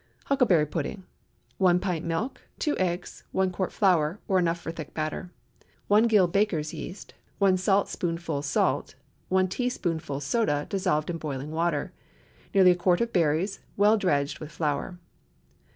[0.25, 0.97] HUCKLEBERRY PUDDING.
[0.97, 1.03] ✠
[1.59, 2.41] 1 pint milk.
[2.57, 3.23] 2 eggs.
[3.33, 5.31] 1 quart flour—or enough for thick batter.
[5.89, 7.13] 1 gill baker's yeast.
[7.37, 8.95] 1 saltspoonful salt.
[9.29, 11.93] 1 teaspoonful soda, dissolved in boiling water.
[12.51, 14.97] Nearly a quart of berries—well dredged with flour.